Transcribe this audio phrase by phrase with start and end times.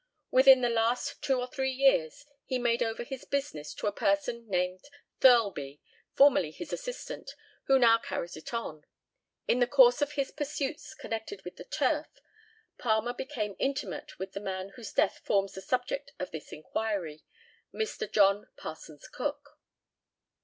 [0.31, 4.47] Within the last two or three years he made over his business to a person
[4.49, 4.83] named
[5.19, 5.79] Thirlby,
[6.15, 7.35] formerly his assistant,
[7.65, 8.83] who now carries it on.
[9.47, 12.07] In the course of his pursuits connected with the turf,
[12.79, 17.23] Palmer became intimate with the man whose death forms the subject of this inquiry
[17.71, 18.11] Mr.
[18.11, 19.59] John Parsons Cook.